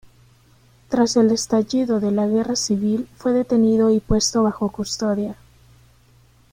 Tras 0.89 1.15
el 1.15 1.29
estallido 1.29 1.99
de 1.99 2.09
la 2.09 2.25
Guerra 2.25 2.55
civil 2.55 3.07
fue 3.17 3.33
detenido 3.33 3.91
y 3.91 3.99
puesto 3.99 4.41
bajo 4.41 4.71
custodia. 4.71 5.35